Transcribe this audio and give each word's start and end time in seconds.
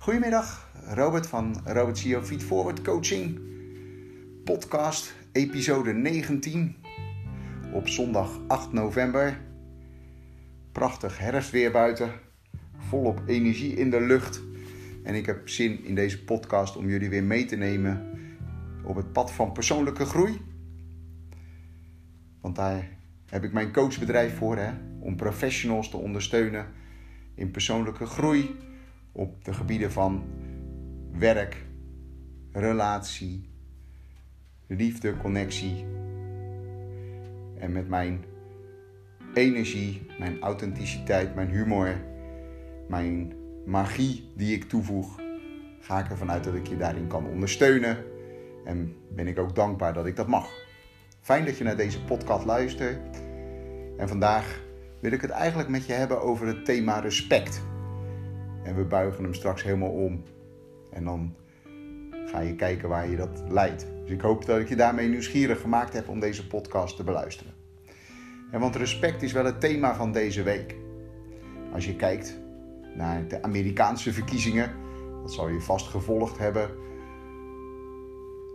Goedemiddag, 0.00 0.70
Robert 0.94 1.26
van 1.26 1.60
Robert 1.64 1.98
CEO 1.98 2.22
Feed 2.22 2.42
Forward 2.42 2.82
Coaching. 2.82 3.40
Podcast, 4.44 5.14
episode 5.32 5.92
19. 5.92 6.76
Op 7.72 7.88
zondag 7.88 8.40
8 8.46 8.72
november. 8.72 9.40
Prachtig 10.72 11.18
herfstweer 11.18 11.70
buiten. 11.70 12.12
Volop 12.76 13.22
energie 13.26 13.76
in 13.76 13.90
de 13.90 14.00
lucht. 14.00 14.42
En 15.04 15.14
ik 15.14 15.26
heb 15.26 15.48
zin 15.48 15.84
in 15.84 15.94
deze 15.94 16.24
podcast 16.24 16.76
om 16.76 16.88
jullie 16.88 17.08
weer 17.08 17.24
mee 17.24 17.44
te 17.44 17.56
nemen 17.56 18.18
op 18.84 18.96
het 18.96 19.12
pad 19.12 19.32
van 19.32 19.52
persoonlijke 19.52 20.04
groei. 20.04 20.40
Want 22.40 22.56
daar 22.56 22.88
heb 23.26 23.44
ik 23.44 23.52
mijn 23.52 23.72
coachbedrijf 23.72 24.36
voor, 24.36 24.56
hè? 24.56 24.72
om 25.00 25.16
professionals 25.16 25.90
te 25.90 25.96
ondersteunen 25.96 26.66
in 27.34 27.50
persoonlijke 27.50 28.06
groei 28.06 28.68
op 29.12 29.44
de 29.44 29.52
gebieden 29.52 29.92
van 29.92 30.24
werk, 31.12 31.66
relatie, 32.52 33.50
liefde, 34.66 35.16
connectie. 35.16 35.84
En 37.58 37.72
met 37.72 37.88
mijn 37.88 38.24
energie, 39.34 40.06
mijn 40.18 40.40
authenticiteit, 40.40 41.34
mijn 41.34 41.48
humor, 41.48 41.96
mijn 42.88 43.32
magie 43.66 44.30
die 44.36 44.54
ik 44.54 44.64
toevoeg, 44.64 45.20
ga 45.80 45.98
ik 45.98 46.10
ervan 46.10 46.30
uit 46.30 46.44
dat 46.44 46.54
ik 46.54 46.66
je 46.66 46.76
daarin 46.76 47.06
kan 47.06 47.26
ondersteunen. 47.26 48.04
En 48.64 48.94
ben 49.14 49.26
ik 49.26 49.38
ook 49.38 49.54
dankbaar 49.54 49.94
dat 49.94 50.06
ik 50.06 50.16
dat 50.16 50.26
mag. 50.26 50.48
Fijn 51.20 51.44
dat 51.44 51.58
je 51.58 51.64
naar 51.64 51.76
deze 51.76 52.04
podcast 52.04 52.44
luistert. 52.44 53.22
En 53.96 54.08
vandaag 54.08 54.60
wil 55.00 55.12
ik 55.12 55.20
het 55.20 55.30
eigenlijk 55.30 55.68
met 55.68 55.86
je 55.86 55.92
hebben 55.92 56.22
over 56.22 56.46
het 56.46 56.64
thema 56.64 56.98
respect. 56.98 57.69
En 58.62 58.76
we 58.76 58.84
buigen 58.84 59.24
hem 59.24 59.34
straks 59.34 59.62
helemaal 59.62 59.90
om. 59.90 60.22
En 60.90 61.04
dan 61.04 61.34
ga 62.26 62.40
je 62.40 62.56
kijken 62.56 62.88
waar 62.88 63.08
je 63.08 63.16
dat 63.16 63.42
leidt. 63.48 63.86
Dus 64.02 64.10
ik 64.10 64.20
hoop 64.20 64.46
dat 64.46 64.58
ik 64.58 64.68
je 64.68 64.76
daarmee 64.76 65.08
nieuwsgierig 65.08 65.60
gemaakt 65.60 65.92
heb 65.92 66.08
om 66.08 66.20
deze 66.20 66.46
podcast 66.46 66.96
te 66.96 67.04
beluisteren. 67.04 67.52
En 68.50 68.60
want 68.60 68.76
respect 68.76 69.22
is 69.22 69.32
wel 69.32 69.44
het 69.44 69.60
thema 69.60 69.94
van 69.94 70.12
deze 70.12 70.42
week. 70.42 70.76
Als 71.72 71.86
je 71.86 71.96
kijkt 71.96 72.40
naar 72.94 73.28
de 73.28 73.42
Amerikaanse 73.42 74.12
verkiezingen, 74.12 74.70
dat 75.22 75.32
zal 75.32 75.48
je 75.48 75.60
vast 75.60 75.86
gevolgd 75.86 76.38
hebben, 76.38 76.70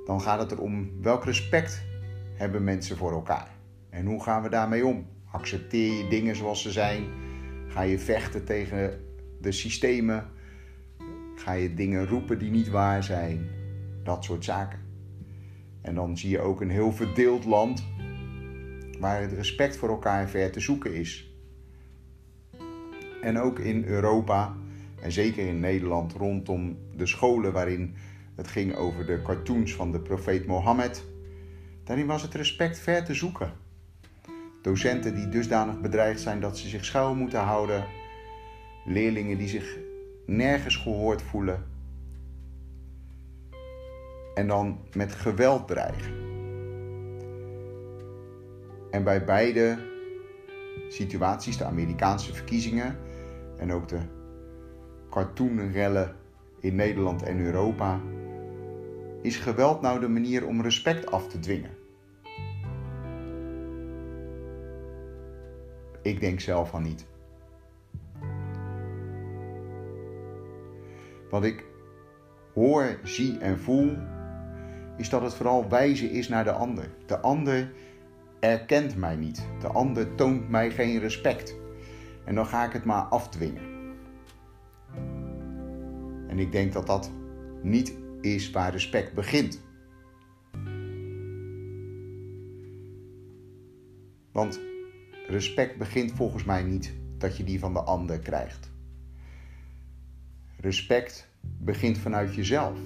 dan 0.05 0.21
gaat 0.21 0.39
het 0.39 0.51
erom 0.51 1.01
welk 1.01 1.25
respect 1.25 1.83
hebben 2.33 2.63
mensen 2.63 2.97
voor 2.97 3.11
elkaar. 3.11 3.51
En 3.89 4.05
hoe 4.05 4.23
gaan 4.23 4.43
we 4.43 4.49
daarmee 4.49 4.85
om? 4.85 5.07
Accepteer 5.31 5.93
je 5.93 6.07
dingen 6.07 6.35
zoals 6.35 6.61
ze 6.61 6.71
zijn? 6.71 7.03
Ga 7.67 7.81
je 7.81 7.99
vechten 7.99 8.45
tegen 8.45 8.99
de 9.41 9.51
systemen? 9.51 10.29
Ga 11.35 11.51
je 11.51 11.73
dingen 11.73 12.07
roepen 12.07 12.39
die 12.39 12.51
niet 12.51 12.69
waar 12.69 13.03
zijn? 13.03 13.47
Dat 14.03 14.23
soort 14.23 14.43
zaken. 14.43 14.79
En 15.81 15.95
dan 15.95 16.17
zie 16.17 16.29
je 16.29 16.39
ook 16.39 16.61
een 16.61 16.69
heel 16.69 16.91
verdeeld 16.91 17.45
land 17.45 17.85
waar 18.99 19.21
het 19.21 19.33
respect 19.33 19.77
voor 19.77 19.89
elkaar 19.89 20.29
ver 20.29 20.51
te 20.51 20.59
zoeken 20.59 20.93
is. 20.93 21.33
En 23.21 23.39
ook 23.39 23.59
in 23.59 23.83
Europa 23.83 24.55
en 25.01 25.11
zeker 25.11 25.47
in 25.47 25.59
Nederland 25.59 26.13
rondom 26.13 26.77
de 26.95 27.05
scholen 27.05 27.53
waarin 27.53 27.95
het 28.35 28.47
ging 28.47 28.75
over 28.75 29.05
de 29.05 29.21
cartoons 29.21 29.73
van 29.73 29.91
de 29.91 29.99
profeet 29.99 30.45
Mohammed. 30.45 31.03
Daarin 31.83 32.05
was 32.05 32.21
het 32.21 32.33
respect 32.33 32.79
ver 32.79 33.03
te 33.03 33.13
zoeken. 33.13 33.51
Docenten 34.61 35.15
die 35.15 35.29
dusdanig 35.29 35.81
bedreigd 35.81 36.19
zijn 36.19 36.39
dat 36.39 36.57
ze 36.57 36.69
zich 36.69 36.85
schuil 36.85 37.15
moeten 37.15 37.39
houden. 37.39 37.85
Leerlingen 38.85 39.37
die 39.37 39.47
zich 39.47 39.77
nergens 40.25 40.75
gehoord 40.75 41.21
voelen. 41.21 41.63
En 44.33 44.47
dan 44.47 44.79
met 44.93 45.11
geweld 45.11 45.67
dreigen. 45.67 46.13
En 48.91 49.03
bij 49.03 49.25
beide 49.25 49.77
situaties, 50.89 51.57
de 51.57 51.65
Amerikaanse 51.65 52.33
verkiezingen 52.33 52.97
en 53.57 53.71
ook 53.71 53.87
de 53.87 53.99
cartoonrellen 55.09 56.15
in 56.59 56.75
Nederland 56.75 57.23
en 57.23 57.39
Europa, 57.39 58.01
is 59.21 59.37
geweld 59.37 59.81
nou 59.81 59.99
de 59.99 60.07
manier 60.07 60.45
om 60.45 60.61
respect 60.61 61.11
af 61.11 61.27
te 61.27 61.39
dwingen? 61.39 61.71
Ik 66.01 66.19
denk 66.19 66.39
zelf 66.39 66.69
van 66.69 66.83
niet. 66.83 67.05
Wat 71.35 71.43
ik 71.43 71.65
hoor, 72.53 72.99
zie 73.03 73.37
en 73.37 73.59
voel, 73.59 73.97
is 74.97 75.09
dat 75.09 75.21
het 75.21 75.33
vooral 75.33 75.69
wijzen 75.69 76.11
is 76.11 76.27
naar 76.27 76.43
de 76.43 76.51
ander. 76.51 76.89
De 77.05 77.19
ander 77.19 77.71
erkent 78.39 78.95
mij 78.95 79.15
niet. 79.15 79.47
De 79.59 79.67
ander 79.67 80.15
toont 80.15 80.49
mij 80.49 80.71
geen 80.71 80.99
respect. 80.99 81.55
En 82.25 82.35
dan 82.35 82.45
ga 82.45 82.65
ik 82.65 82.71
het 82.73 82.85
maar 82.85 83.01
afdwingen. 83.01 83.95
En 86.27 86.39
ik 86.39 86.51
denk 86.51 86.73
dat 86.73 86.87
dat 86.87 87.11
niet 87.61 87.93
is 88.21 88.51
waar 88.51 88.71
respect 88.71 89.13
begint. 89.13 89.61
Want 94.31 94.59
respect 95.27 95.77
begint 95.77 96.11
volgens 96.11 96.43
mij 96.43 96.63
niet 96.63 96.93
dat 97.17 97.37
je 97.37 97.43
die 97.43 97.59
van 97.59 97.73
de 97.73 97.81
ander 97.81 98.19
krijgt. 98.19 98.74
Respect 100.65 101.27
begint 101.41 101.97
vanuit 101.97 102.35
jezelf. 102.35 102.79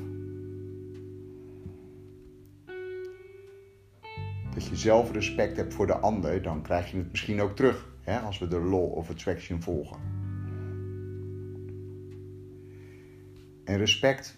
Dat 4.54 4.66
je 4.66 4.76
zelf 4.76 5.12
respect 5.12 5.58
hebt 5.58 5.74
voor 5.74 5.88
de 5.88 5.98
ander, 5.98 6.42
dan 6.42 6.62
krijg 6.62 6.92
je 6.92 6.98
het 6.98 7.10
misschien 7.12 7.42
ook 7.42 7.56
terug 7.56 7.88
hè, 8.02 8.20
als 8.20 8.40
we 8.40 8.48
de 8.48 8.60
law 8.60 8.94
of 8.94 9.10
attraction 9.10 9.62
volgen. 9.62 9.98
En 13.66 13.78
respect 13.78 14.38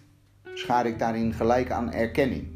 schaar 0.54 0.86
ik 0.86 0.98
daarin 0.98 1.32
gelijk 1.32 1.70
aan 1.70 1.92
erkenning. 1.92 2.48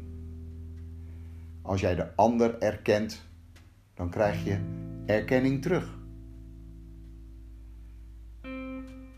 Als 1.61 1.81
jij 1.81 1.95
de 1.95 2.15
ander 2.15 2.59
erkent, 2.59 3.25
dan 3.93 4.09
krijg 4.09 4.43
je 4.43 4.57
erkenning 5.05 5.61
terug. 5.61 5.97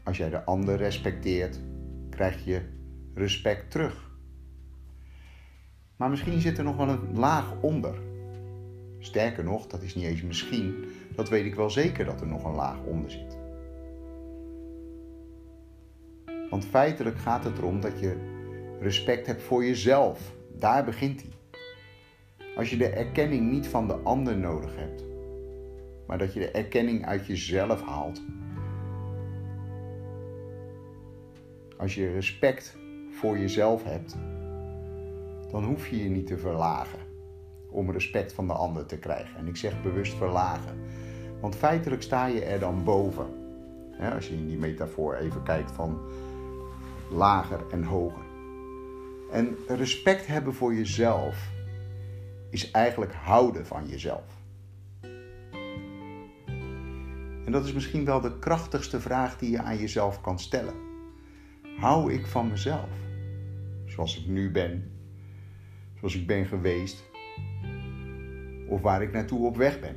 Als 0.09 0.17
jij 0.17 0.29
de 0.29 0.43
ander 0.43 0.77
respecteert, 0.77 1.59
krijg 2.09 2.45
je 2.45 2.61
respect 3.13 3.71
terug. 3.71 4.11
Maar 5.95 6.09
misschien 6.09 6.41
zit 6.41 6.57
er 6.57 6.63
nog 6.63 6.75
wel 6.75 6.89
een 6.89 7.19
laag 7.19 7.53
onder. 7.61 7.95
Sterker 8.99 9.43
nog, 9.43 9.67
dat 9.67 9.81
is 9.81 9.95
niet 9.95 10.05
eens 10.05 10.21
misschien, 10.21 10.85
dat 11.15 11.29
weet 11.29 11.45
ik 11.45 11.55
wel 11.55 11.69
zeker 11.69 12.05
dat 12.05 12.21
er 12.21 12.27
nog 12.27 12.43
een 12.43 12.55
laag 12.55 12.83
onder 12.83 13.11
zit. 13.11 13.37
Want 16.49 16.65
feitelijk 16.65 17.17
gaat 17.17 17.43
het 17.43 17.57
erom 17.57 17.81
dat 17.81 17.99
je 17.99 18.15
respect 18.79 19.27
hebt 19.27 19.41
voor 19.41 19.65
jezelf. 19.65 20.35
Daar 20.57 20.85
begint 20.85 21.21
hij. 21.21 21.31
Als 22.55 22.69
je 22.69 22.77
de 22.77 22.89
erkenning 22.89 23.51
niet 23.51 23.67
van 23.67 23.87
de 23.87 23.95
ander 23.95 24.37
nodig 24.37 24.75
hebt, 24.75 25.03
maar 26.07 26.17
dat 26.17 26.33
je 26.33 26.39
de 26.39 26.51
erkenning 26.51 27.05
uit 27.05 27.25
jezelf 27.25 27.81
haalt. 27.81 28.21
Als 31.79 31.95
je 31.95 32.11
respect 32.11 32.77
voor 33.09 33.37
jezelf 33.37 33.83
hebt, 33.83 34.17
dan 35.51 35.63
hoef 35.63 35.87
je 35.87 36.03
je 36.03 36.09
niet 36.09 36.27
te 36.27 36.37
verlagen 36.37 36.99
om 37.69 37.91
respect 37.91 38.33
van 38.33 38.47
de 38.47 38.53
ander 38.53 38.85
te 38.85 38.97
krijgen. 38.97 39.35
En 39.35 39.47
ik 39.47 39.55
zeg 39.55 39.81
bewust 39.81 40.13
verlagen, 40.13 40.79
want 41.41 41.55
feitelijk 41.55 42.01
sta 42.01 42.25
je 42.25 42.43
er 42.43 42.59
dan 42.59 42.83
boven. 42.83 43.27
als 44.13 44.27
je 44.27 44.35
in 44.35 44.47
die 44.47 44.57
metafoor 44.57 45.15
even 45.15 45.43
kijkt 45.43 45.71
van 45.71 45.99
lager 47.09 47.65
en 47.71 47.83
hoger. 47.83 48.25
En 49.31 49.57
respect 49.67 50.27
hebben 50.27 50.53
voor 50.53 50.73
jezelf 50.73 51.51
is 52.49 52.71
eigenlijk 52.71 53.13
houden 53.13 53.65
van 53.65 53.87
jezelf. 53.87 54.37
En 57.45 57.51
dat 57.51 57.65
is 57.65 57.73
misschien 57.73 58.05
wel 58.05 58.21
de 58.21 58.39
krachtigste 58.39 58.99
vraag 58.99 59.37
die 59.37 59.51
je 59.51 59.59
aan 59.59 59.77
jezelf 59.77 60.21
kan 60.21 60.39
stellen. 60.39 60.88
Hou 61.79 62.13
ik 62.13 62.25
van 62.25 62.47
mezelf? 62.47 62.89
Zoals 63.85 64.19
ik 64.19 64.27
nu 64.27 64.51
ben, 64.51 64.91
zoals 65.97 66.15
ik 66.15 66.27
ben 66.27 66.45
geweest, 66.45 67.03
of 68.67 68.81
waar 68.81 69.01
ik 69.01 69.11
naartoe 69.11 69.45
op 69.45 69.57
weg 69.57 69.79
ben. 69.79 69.95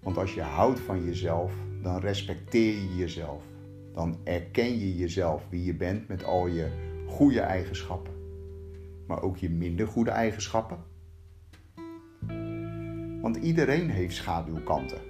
Want 0.00 0.16
als 0.16 0.34
je 0.34 0.42
houdt 0.42 0.80
van 0.80 1.04
jezelf, 1.04 1.52
dan 1.82 1.98
respecteer 1.98 2.72
je 2.72 2.96
jezelf. 2.96 3.42
Dan 3.92 4.18
erken 4.24 4.78
je 4.78 4.96
jezelf 4.96 5.46
wie 5.48 5.64
je 5.64 5.74
bent 5.74 6.08
met 6.08 6.24
al 6.24 6.46
je 6.46 6.70
goede 7.06 7.40
eigenschappen, 7.40 8.14
maar 9.06 9.22
ook 9.22 9.36
je 9.36 9.50
minder 9.50 9.86
goede 9.86 10.10
eigenschappen. 10.10 10.78
Want 13.20 13.36
iedereen 13.36 13.90
heeft 13.90 14.14
schaduwkanten. 14.14 15.00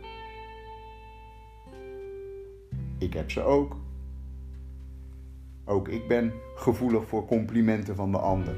Ik 2.98 3.12
heb 3.12 3.30
ze 3.30 3.42
ook. 3.42 3.83
Ook 5.64 5.88
ik 5.88 6.08
ben 6.08 6.32
gevoelig 6.54 7.06
voor 7.06 7.26
complimenten 7.26 7.96
van 7.96 8.10
de 8.10 8.18
ander. 8.18 8.56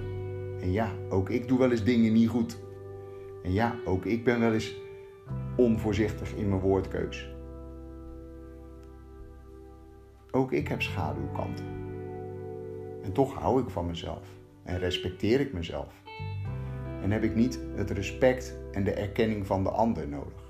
En 0.60 0.72
ja, 0.72 0.92
ook 1.08 1.30
ik 1.30 1.48
doe 1.48 1.58
wel 1.58 1.70
eens 1.70 1.84
dingen 1.84 2.12
niet 2.12 2.28
goed. 2.28 2.58
En 3.42 3.52
ja, 3.52 3.74
ook 3.84 4.04
ik 4.04 4.24
ben 4.24 4.40
wel 4.40 4.52
eens 4.52 4.76
onvoorzichtig 5.56 6.34
in 6.34 6.48
mijn 6.48 6.60
woordkeus. 6.60 7.34
Ook 10.30 10.52
ik 10.52 10.68
heb 10.68 10.82
schaduwkanten. 10.82 11.64
En 13.02 13.12
toch 13.12 13.34
hou 13.34 13.62
ik 13.62 13.70
van 13.70 13.86
mezelf 13.86 14.28
en 14.62 14.78
respecteer 14.78 15.40
ik 15.40 15.52
mezelf. 15.52 15.94
En 17.02 17.10
heb 17.10 17.22
ik 17.22 17.34
niet 17.34 17.60
het 17.74 17.90
respect 17.90 18.56
en 18.72 18.84
de 18.84 18.92
erkenning 18.92 19.46
van 19.46 19.62
de 19.62 19.70
ander 19.70 20.08
nodig. 20.08 20.44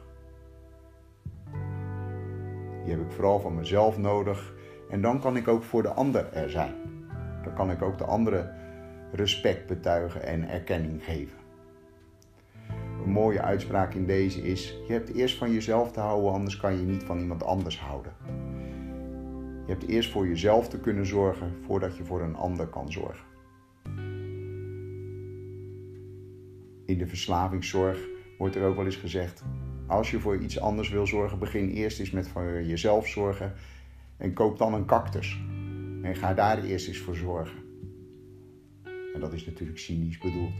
Die 2.85 2.95
heb 2.95 3.05
ik 3.05 3.13
vooral 3.13 3.41
van 3.41 3.55
mezelf 3.55 3.99
nodig 3.99 4.55
en 4.91 5.01
dan 5.01 5.21
kan 5.21 5.37
ik 5.37 5.49
ook 5.49 5.63
voor 5.63 5.83
de 5.83 5.93
ander 5.93 6.33
er 6.33 6.51
zijn. 6.51 6.75
Dan 7.43 7.55
kan 7.55 7.71
ik 7.71 7.83
ook 7.83 7.99
de 7.99 8.05
andere 8.05 8.53
respect 9.13 9.67
betuigen 9.67 10.23
en 10.23 10.49
erkenning 10.49 11.05
geven. 11.05 11.39
Een 13.05 13.13
mooie 13.13 13.43
uitspraak 13.43 13.95
in 13.95 14.07
deze 14.07 14.43
is: 14.43 14.77
je 14.87 14.93
hebt 14.93 15.15
eerst 15.15 15.37
van 15.37 15.53
jezelf 15.53 15.93
te 15.93 16.01
houden, 16.01 16.33
anders 16.33 16.57
kan 16.57 16.79
je 16.79 16.87
niet 16.87 17.03
van 17.03 17.19
iemand 17.19 17.45
anders 17.45 17.81
houden. 17.81 18.13
Je 19.67 19.73
hebt 19.73 19.87
eerst 19.87 20.11
voor 20.11 20.29
jezelf 20.29 20.69
te 20.69 20.81
kunnen 20.81 21.07
zorgen 21.07 21.53
voordat 21.65 21.97
je 21.97 22.05
voor 22.05 22.23
een 22.23 22.37
ander 22.37 22.67
kan 22.67 22.93
zorgen. 22.93 23.25
In 26.87 26.99
de 26.99 27.07
verslavingszorg 27.07 27.99
wordt 28.39 28.55
er 28.55 28.65
ook 28.65 28.77
wel 28.77 28.85
eens 28.85 28.97
gezegd: 28.97 29.43
als 29.87 30.11
je 30.11 30.21
voor 30.21 30.37
iets 30.37 30.61
anders 30.61 30.89
wil 30.89 31.07
zorgen, 31.07 31.39
begin 31.39 31.69
eerst 31.69 32.01
eens 32.01 32.11
met 32.11 32.29
voor 32.29 32.63
jezelf 32.63 33.07
zorgen 33.07 33.53
en 34.17 34.33
koop 34.33 34.59
dan 34.59 34.75
een 34.75 34.87
cactus. 34.87 35.41
En 36.03 36.17
ga 36.17 36.35
daar 36.35 36.63
eerst 36.63 36.89
eens 36.89 36.99
voor 36.99 37.17
zorgen. 37.17 37.59
En 39.15 39.21
dat 39.21 39.33
is 39.33 39.47
natuurlijk 39.47 39.79
cynisch 39.79 40.19
bedoeld. 40.19 40.55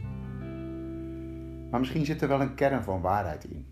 Maar 1.69 1.79
misschien 1.79 2.05
zit 2.05 2.21
er 2.21 2.27
wel 2.27 2.41
een 2.41 2.55
kern 2.55 2.83
van 2.83 3.01
waarheid 3.01 3.43
in. 3.43 3.65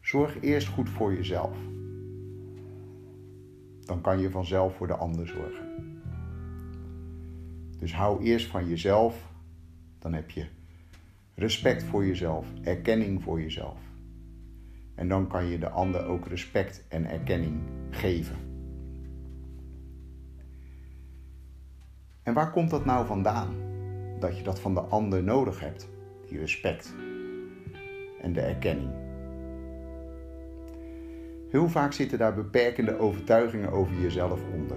Zorg 0.00 0.40
eerst 0.40 0.68
goed 0.68 0.88
voor 0.88 1.14
jezelf. 1.14 1.56
Dan 3.80 4.00
kan 4.00 4.18
je 4.18 4.30
vanzelf 4.30 4.76
voor 4.76 4.86
de 4.86 4.96
ander 4.96 5.26
zorgen. 5.26 5.74
Dus 7.78 7.94
hou 7.94 8.24
eerst 8.24 8.46
van 8.46 8.68
jezelf. 8.68 9.32
Dan 9.98 10.12
heb 10.12 10.30
je 10.30 10.46
respect 11.34 11.82
voor 11.82 12.06
jezelf, 12.06 12.46
erkenning 12.62 13.22
voor 13.22 13.40
jezelf. 13.40 13.78
En 14.94 15.08
dan 15.08 15.28
kan 15.28 15.46
je 15.46 15.58
de 15.58 15.68
ander 15.68 16.06
ook 16.06 16.26
respect 16.26 16.84
en 16.88 17.10
erkenning 17.10 17.60
geven. 17.90 18.36
En 22.22 22.34
waar 22.34 22.50
komt 22.50 22.70
dat 22.70 22.84
nou 22.84 23.06
vandaan? 23.06 23.54
Dat 24.18 24.36
je 24.36 24.42
dat 24.42 24.60
van 24.60 24.74
de 24.74 24.80
ander 24.80 25.22
nodig 25.22 25.60
hebt, 25.60 25.88
die 26.28 26.38
respect 26.38 26.94
en 28.20 28.32
de 28.32 28.40
erkenning. 28.40 28.90
Heel 31.50 31.68
vaak 31.68 31.92
zitten 31.92 32.18
daar 32.18 32.34
beperkende 32.34 32.98
overtuigingen 32.98 33.70
over 33.70 34.00
jezelf 34.00 34.40
onder. 34.52 34.76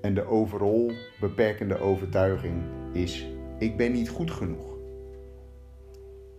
En 0.00 0.14
de 0.14 0.26
overal 0.26 0.92
beperkende 1.20 1.78
overtuiging 1.78 2.62
is: 2.92 3.26
ik 3.58 3.76
ben 3.76 3.92
niet 3.92 4.08
goed 4.08 4.30
genoeg. 4.30 4.73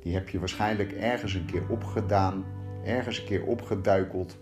Die 0.06 0.14
heb 0.14 0.30
je 0.30 0.40
waarschijnlijk 0.40 0.92
ergens 0.92 1.34
een 1.34 1.46
keer 1.46 1.70
opgedaan, 1.70 2.46
ergens 2.84 3.20
een 3.20 3.26
keer 3.26 3.46
opgeduikeld 3.46 4.38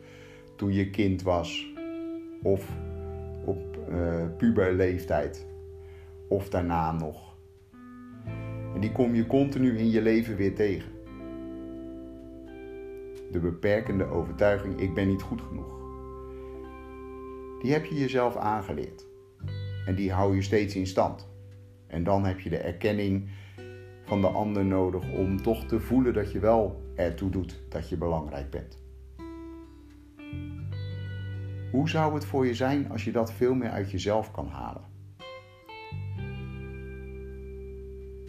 toen 0.56 0.74
je 0.74 0.90
kind 0.90 1.22
was 1.22 1.74
of 2.42 2.70
op 3.46 3.78
uh, 3.90 4.26
puberleeftijd 4.38 5.48
of 6.30 6.50
daarna 6.50 6.92
nog. 6.92 7.36
En 8.74 8.80
die 8.80 8.92
kom 8.92 9.16
je 9.16 9.28
continu 9.28 9.78
in 9.78 9.90
je 9.90 10.02
leven 10.02 10.36
weer 10.36 10.56
tegen. 10.56 10.92
De 13.32 13.40
beperkende 13.42 14.06
overtuiging: 14.06 14.80
ik 14.80 14.94
ben 14.94 15.08
niet 15.08 15.22
goed 15.22 15.42
genoeg. 15.42 15.82
Die 17.62 17.72
heb 17.72 17.86
je 17.86 17.96
jezelf 17.96 18.36
aangeleerd. 18.36 19.06
En 19.86 19.96
die 19.96 20.12
hou 20.12 20.36
je 20.36 20.42
steeds 20.42 20.76
in 20.76 20.88
stand. 20.88 21.28
En 21.88 22.04
dan 22.04 22.26
heb 22.26 22.40
je 22.40 22.50
de 22.50 22.58
erkenning 22.58 23.30
van 24.04 24.22
de 24.22 24.28
ander 24.28 24.66
nodig 24.66 25.12
om 25.12 25.42
toch 25.42 25.66
te 25.66 25.80
voelen 25.80 26.14
dat 26.14 26.32
je 26.32 26.40
wel 26.40 26.82
ertoe 26.96 27.30
doet 27.30 27.62
dat 27.70 27.90
je 27.90 27.98
belangrijk 27.98 28.50
bent. 28.50 28.82
Hoe 31.72 31.90
zou 31.90 32.14
het 32.14 32.26
voor 32.26 32.46
je 32.46 32.54
zijn 32.54 32.92
als 32.92 33.04
je 33.04 33.12
dat 33.12 33.34
veel 33.34 33.54
meer 33.54 33.70
uit 33.70 33.92
jezelf 33.92 34.32
kan 34.32 34.48
halen? 34.48 34.92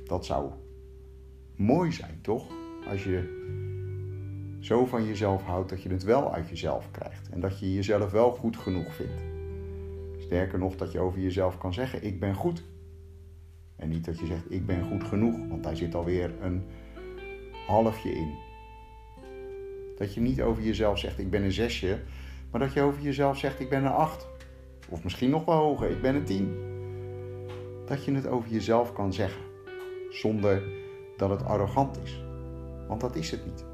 Dat 0.04 0.24
zou 0.24 0.50
mooi 1.56 1.92
zijn, 1.92 2.18
toch? 2.22 2.46
Als 2.88 3.04
je 3.04 3.42
zo 4.60 4.86
van 4.86 5.04
jezelf 5.04 5.42
houdt 5.42 5.70
dat 5.70 5.82
je 5.82 5.88
het 5.88 6.02
wel 6.02 6.32
uit 6.32 6.48
jezelf 6.48 6.90
krijgt 6.90 7.28
en 7.28 7.40
dat 7.40 7.58
je 7.58 7.74
jezelf 7.74 8.10
wel 8.10 8.30
goed 8.30 8.56
genoeg 8.56 8.94
vindt. 8.94 9.22
Sterker 10.18 10.58
nog, 10.58 10.76
dat 10.76 10.92
je 10.92 11.00
over 11.00 11.20
jezelf 11.20 11.58
kan 11.58 11.74
zeggen: 11.74 12.04
Ik 12.04 12.20
ben 12.20 12.34
goed. 12.34 12.64
En 13.76 13.88
niet 13.88 14.04
dat 14.04 14.18
je 14.18 14.26
zegt: 14.26 14.52
Ik 14.52 14.66
ben 14.66 14.84
goed 14.84 15.04
genoeg, 15.04 15.48
want 15.48 15.62
daar 15.62 15.76
zit 15.76 15.94
alweer 15.94 16.34
een 16.40 16.62
halfje 17.66 18.10
in. 18.14 18.34
Dat 19.96 20.14
je 20.14 20.20
niet 20.20 20.42
over 20.42 20.62
jezelf 20.62 20.98
zegt: 20.98 21.18
Ik 21.18 21.30
ben 21.30 21.42
een 21.42 21.52
zesje, 21.52 21.98
maar 22.50 22.60
dat 22.60 22.72
je 22.72 22.82
over 22.82 23.02
jezelf 23.02 23.38
zegt: 23.38 23.60
Ik 23.60 23.68
ben 23.68 23.84
een 23.84 23.92
acht. 23.92 24.28
Of 24.88 25.04
misschien 25.04 25.30
nog 25.30 25.44
wel 25.44 25.56
hoger: 25.56 25.90
Ik 25.90 26.02
ben 26.02 26.14
een 26.14 26.24
tien. 26.24 26.72
Dat 27.86 28.04
je 28.04 28.14
het 28.14 28.26
over 28.26 28.50
jezelf 28.50 28.92
kan 28.92 29.12
zeggen, 29.12 29.42
zonder 30.10 30.62
dat 31.16 31.30
het 31.30 31.44
arrogant 31.44 31.98
is. 32.02 32.24
Want 32.88 33.00
dat 33.00 33.16
is 33.16 33.30
het 33.30 33.46
niet. 33.46 33.64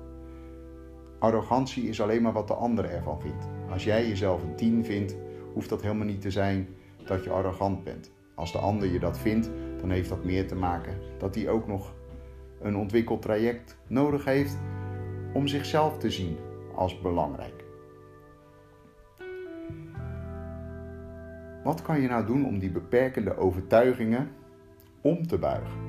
Arrogantie 1.18 1.88
is 1.88 2.00
alleen 2.00 2.22
maar 2.22 2.32
wat 2.32 2.48
de 2.48 2.54
ander 2.54 2.84
ervan 2.84 3.20
vindt. 3.20 3.48
Als 3.70 3.84
jij 3.84 4.08
jezelf 4.08 4.42
een 4.42 4.56
10 4.56 4.84
vindt, 4.84 5.16
hoeft 5.52 5.68
dat 5.68 5.82
helemaal 5.82 6.06
niet 6.06 6.20
te 6.20 6.30
zijn 6.30 6.68
dat 7.04 7.24
je 7.24 7.30
arrogant 7.30 7.84
bent. 7.84 8.10
Als 8.34 8.52
de 8.52 8.58
ander 8.58 8.92
je 8.92 8.98
dat 8.98 9.18
vindt, 9.18 9.50
dan 9.80 9.90
heeft 9.90 10.08
dat 10.08 10.24
meer 10.24 10.48
te 10.48 10.54
maken 10.54 10.94
dat 11.18 11.34
hij 11.34 11.48
ook 11.48 11.66
nog 11.66 11.94
een 12.60 12.76
ontwikkeld 12.76 13.22
traject 13.22 13.78
nodig 13.86 14.24
heeft 14.24 14.58
om 15.32 15.46
zichzelf 15.46 15.98
te 15.98 16.10
zien 16.10 16.36
als 16.74 17.00
belangrijk. 17.00 17.64
Wat 21.64 21.82
kan 21.82 22.00
je 22.00 22.08
nou 22.08 22.26
doen 22.26 22.46
om 22.46 22.58
die 22.58 22.70
beperkende 22.70 23.36
overtuigingen 23.36 24.30
om 25.00 25.26
te 25.26 25.38
buigen? 25.38 25.88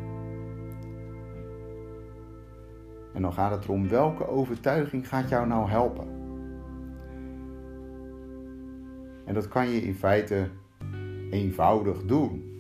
En 3.14 3.22
dan 3.22 3.34
gaat 3.34 3.52
het 3.52 3.64
erom 3.64 3.90
welke 3.90 4.28
overtuiging 4.28 5.08
gaat 5.08 5.30
jou 5.30 5.48
nou 5.48 5.70
helpen. 5.70 6.08
En 9.26 9.34
dat 9.34 9.48
kan 9.48 9.70
je 9.70 9.82
in 9.82 9.96
feite 9.96 10.50
eenvoudig 11.30 12.06
doen. 12.06 12.51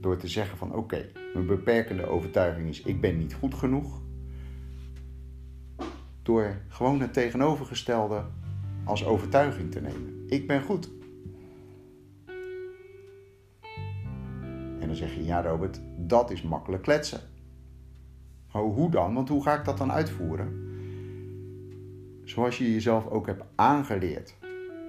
Door 0.00 0.16
te 0.16 0.28
zeggen 0.28 0.58
van 0.58 0.74
oké, 0.74 1.08
mijn 1.34 1.46
beperkende 1.46 2.06
overtuiging 2.06 2.68
is 2.68 2.82
ik 2.82 3.00
ben 3.00 3.18
niet 3.18 3.34
goed 3.34 3.54
genoeg. 3.54 4.00
Door 6.22 6.56
gewoon 6.68 7.00
het 7.00 7.12
tegenovergestelde 7.12 8.24
als 8.84 9.04
overtuiging 9.04 9.70
te 9.70 9.80
nemen. 9.80 10.24
Ik 10.28 10.46
ben 10.46 10.62
goed. 10.62 10.90
En 14.80 14.86
dan 14.86 14.96
zeg 14.96 15.14
je 15.14 15.24
ja 15.24 15.42
Robert, 15.42 15.80
dat 15.96 16.30
is 16.30 16.42
makkelijk 16.42 16.82
kletsen. 16.82 17.20
Hoe 18.50 18.90
dan? 18.90 19.14
Want 19.14 19.28
hoe 19.28 19.42
ga 19.42 19.58
ik 19.58 19.64
dat 19.64 19.78
dan 19.78 19.92
uitvoeren? 19.92 20.66
Zoals 22.24 22.58
je 22.58 22.72
jezelf 22.72 23.06
ook 23.06 23.26
hebt 23.26 23.44
aangeleerd 23.54 24.34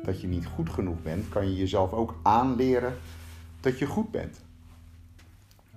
dat 0.04 0.22
je 0.22 0.28
niet 0.28 0.46
goed 0.46 0.70
genoeg 0.70 1.01
bent, 1.01 1.30
kan 1.30 1.50
je 1.50 1.56
jezelf 1.56 1.94
ook 1.94 2.16
aanleren 2.22 2.94
dat 3.60 3.80
je 3.80 3.86
goed 3.86 4.12
bent. 4.12 4.48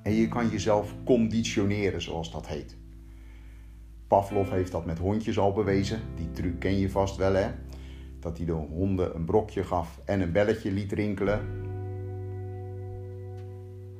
En 0.03 0.13
je 0.13 0.29
kan 0.29 0.49
jezelf 0.49 0.95
conditioneren, 1.05 2.03
zoals 2.03 2.33
dat 2.33 2.47
heet. 2.47 2.77
Pavlov 4.07 4.51
heeft 4.51 4.73
dat 4.73 4.87
met 4.87 4.99
hondjes 4.99 5.39
al 5.39 5.53
bewezen. 5.53 6.01
Die 6.15 6.31
truc 6.31 6.59
ken 6.59 6.79
je 6.79 6.91
vast 6.91 7.17
wel, 7.17 7.35
hè? 7.35 7.51
Dat 8.21 8.37
hij 8.37 8.47
de 8.47 8.53
honden 8.53 9.15
een 9.15 9.25
brokje 9.25 9.65
gaf 9.65 10.01
en 10.05 10.21
een 10.21 10.33
belletje 10.33 10.73
liet 10.73 10.93
rinkelen. 10.93 11.41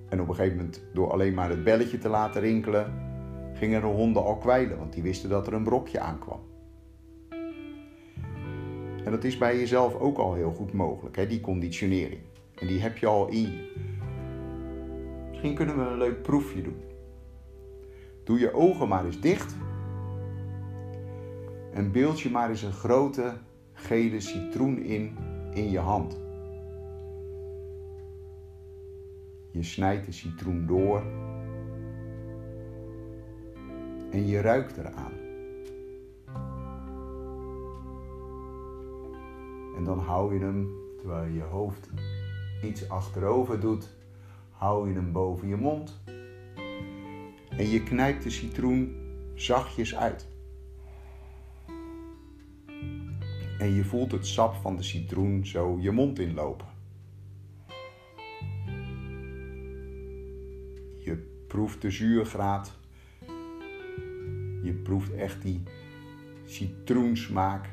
En 0.09 0.21
op 0.21 0.29
een 0.29 0.35
gegeven 0.35 0.57
moment, 0.57 0.83
door 0.93 1.11
alleen 1.11 1.35
maar 1.35 1.49
het 1.49 1.65
belletje 1.65 1.99
te 1.99 2.09
laten 2.09 2.41
rinkelen, 2.41 2.93
gingen 3.53 3.81
de 3.81 3.87
honden 3.87 4.25
al 4.25 4.37
kwijlen, 4.37 4.79
want 4.79 4.93
die 4.93 5.03
wisten 5.03 5.29
dat 5.29 5.47
er 5.47 5.53
een 5.53 5.65
brokje 5.65 6.01
aankwam. 6.01 6.41
En 9.05 9.11
dat 9.11 9.25
is 9.25 9.39
bij 9.39 9.59
jezelf 9.59 9.95
ook 9.95 10.19
al 10.19 10.35
heel 10.35 10.53
goed 10.53 10.73
mogelijk, 10.73 11.17
hè, 11.17 11.27
die 11.27 11.41
conditionering. 11.41 12.21
En 12.55 12.67
die 12.67 12.81
heb 12.81 12.97
je 12.97 13.07
al 13.07 13.29
in 13.29 13.41
je. 13.41 13.92
Misschien 15.43 15.67
kunnen 15.67 15.85
we 15.85 15.91
een 15.91 15.99
leuk 15.99 16.23
proefje 16.23 16.63
doen. 16.63 16.83
Doe 18.25 18.39
je 18.39 18.55
ogen 18.55 18.89
maar 18.89 19.05
eens 19.05 19.21
dicht. 19.21 19.57
En 21.73 21.93
beeld 21.93 22.21
je 22.21 22.31
maar 22.31 22.49
eens 22.49 22.63
een 22.63 22.73
grote 22.73 23.33
gele 23.73 24.21
citroen 24.21 24.79
in 24.79 25.17
in 25.55 25.71
je 25.71 25.79
hand. 25.79 26.21
Je 29.51 29.63
snijdt 29.63 30.07
de 30.07 30.13
citroen 30.13 30.67
door. 30.67 31.03
En 34.11 34.27
je 34.27 34.41
ruikt 34.41 34.77
eraan. 34.77 35.13
En 39.77 39.85
dan 39.85 39.99
hou 39.99 40.35
je 40.35 40.41
hem, 40.41 40.69
terwijl 40.99 41.25
je 41.25 41.35
je 41.35 41.43
hoofd 41.43 41.91
iets 42.63 42.89
achterover 42.89 43.61
doet, 43.61 44.01
hou 44.63 44.89
je 44.89 44.95
hem 44.95 45.13
boven 45.13 45.49
je 45.49 45.57
mond. 45.57 46.03
En 47.51 47.69
je 47.69 47.83
knijpt 47.83 48.23
de 48.23 48.31
citroen 48.31 48.97
zachtjes 49.35 49.97
uit. 49.97 50.29
En 53.59 53.75
je 53.75 53.85
voelt 53.85 54.13
het 54.13 54.27
sap 54.27 54.55
van 54.55 54.77
de 54.77 54.83
citroen 54.83 55.47
zo 55.47 55.79
je 55.81 55.91
mond 55.91 56.19
inlopen. 56.19 56.67
Je 60.99 61.45
proeft 61.49 61.83
de 61.83 61.91
zuurgraad. 61.91 62.79
Je 64.63 64.81
proeft 64.83 65.13
echt 65.13 65.43
die 65.43 65.63
citroensmaak. 66.45 67.69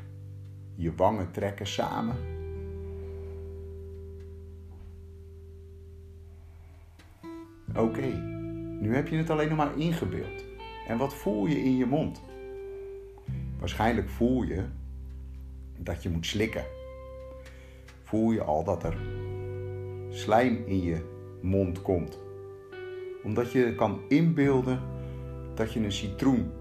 Je 0.75 0.95
wangen 0.95 1.31
trekken 1.31 1.67
samen. 1.67 2.38
Oké, 7.79 8.07
nu 8.79 8.95
heb 8.95 9.07
je 9.07 9.17
het 9.17 9.29
alleen 9.29 9.47
nog 9.47 9.57
maar 9.57 9.77
ingebeeld. 9.77 10.45
En 10.87 10.97
wat 10.97 11.13
voel 11.13 11.45
je 11.45 11.63
in 11.63 11.77
je 11.77 11.85
mond? 11.85 12.21
Waarschijnlijk 13.59 14.09
voel 14.09 14.43
je 14.43 14.63
dat 15.77 16.03
je 16.03 16.09
moet 16.09 16.25
slikken. 16.25 16.63
Voel 18.03 18.31
je 18.31 18.43
al 18.43 18.63
dat 18.63 18.83
er 18.83 18.97
slijm 20.09 20.63
in 20.65 20.83
je 20.83 21.01
mond 21.41 21.81
komt. 21.81 22.19
Omdat 23.23 23.51
je 23.51 23.75
kan 23.75 24.01
inbeelden 24.07 24.79
dat 25.55 25.73
je 25.73 25.79
een 25.79 25.91
citroen 25.91 26.51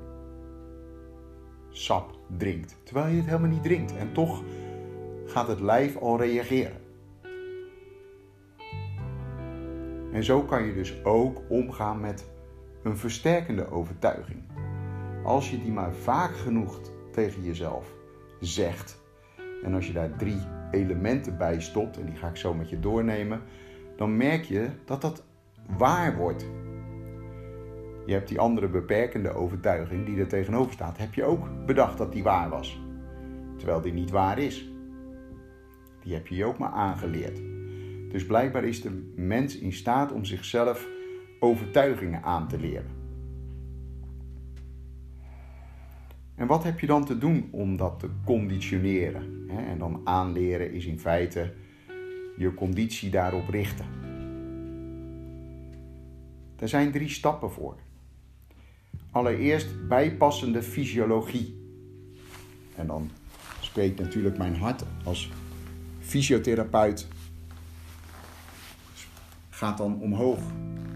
sap 1.71 2.19
drinkt. 2.37 2.77
Terwijl 2.83 3.09
je 3.09 3.17
het 3.17 3.27
helemaal 3.27 3.51
niet 3.51 3.63
drinkt. 3.63 3.97
En 3.97 4.13
toch 4.13 4.43
gaat 5.27 5.49
het 5.49 5.61
lijf 5.61 5.97
al 5.97 6.19
reageren. 6.19 6.88
En 10.13 10.25
zo 10.25 10.43
kan 10.43 10.63
je 10.63 10.75
dus 10.75 11.05
ook 11.05 11.43
omgaan 11.49 12.01
met 12.01 12.31
een 12.83 12.97
versterkende 12.97 13.71
overtuiging. 13.71 14.43
Als 15.25 15.51
je 15.51 15.63
die 15.63 15.73
maar 15.73 15.95
vaak 15.95 16.37
genoeg 16.37 16.81
tegen 17.13 17.43
jezelf 17.45 17.95
zegt. 18.41 19.03
En 19.63 19.75
als 19.75 19.87
je 19.87 19.93
daar 19.93 20.17
drie 20.17 20.41
elementen 20.71 21.39
bij 21.39 21.61
stopt, 21.61 21.99
en 21.99 22.07
die 22.07 22.17
ga 22.17 22.29
ik 22.29 22.37
zo 22.37 22.55
met 22.55 22.69
je 22.69 22.81
doornemen, 22.81 23.43
dan 23.97 24.17
merk 24.17 24.45
je 24.45 24.69
dat 24.85 25.01
dat 25.01 25.25
waar 25.77 26.17
wordt. 26.17 26.47
Je 28.07 28.13
hebt 28.13 28.29
die 28.29 28.41
andere 28.41 28.69
beperkende 28.69 29.31
overtuiging 29.31 30.07
die 30.07 30.19
er 30.19 30.29
tegenover 30.29 30.73
staat, 30.73 30.99
heb 30.99 31.15
je 31.15 31.25
ook 31.25 31.67
bedacht 31.67 31.99
dat 31.99 32.13
die 32.13 32.23
waar 32.23 32.49
was. 32.49 32.81
Terwijl 33.57 33.81
die 33.81 33.93
niet 33.93 34.11
waar 34.11 34.39
is. 34.39 34.71
Die 36.03 36.15
heb 36.15 36.27
je 36.27 36.35
je 36.35 36.45
ook 36.45 36.59
maar 36.59 36.71
aangeleerd. 36.71 37.48
Dus 38.09 38.27
blijkbaar 38.27 38.65
is 38.65 38.81
de 38.81 39.13
mens 39.17 39.59
in 39.59 39.73
staat 39.73 40.13
om 40.13 40.25
zichzelf 40.25 40.87
overtuigingen 41.41 42.23
aan 42.23 42.49
te 42.49 42.59
leren. 42.61 42.97
En 46.35 46.47
wat 46.47 46.65
heb 46.65 46.81
je 46.81 46.87
dan 46.87 47.05
te 47.05 47.19
doen 47.19 47.49
om 47.51 47.77
dat 47.77 47.99
te 48.01 48.09
conditioneren? 48.25 49.49
En 49.49 49.79
dan 49.79 50.01
aanleren 50.05 50.73
is 50.73 50.87
in 50.87 51.01
feite 51.01 51.53
je 52.37 52.55
conditie 52.55 53.11
daarop 53.11 53.49
richten. 53.49 53.87
Er 56.59 56.69
zijn 56.69 56.93
drie 56.93 57.09
stappen 57.09 57.51
voor. 57.51 57.77
Allereerst 59.11 59.89
bijpassende 59.89 60.63
fysiologie. 60.63 61.57
En 62.77 62.87
dan 62.87 63.11
spreekt 63.61 64.01
natuurlijk 64.01 64.39
mijn 64.39 64.57
hart 64.57 64.85
als 65.05 65.31
fysiotherapeut. 65.99 67.09
Gaat 69.59 69.79
dan 69.79 70.01
omhoog, 70.01 70.39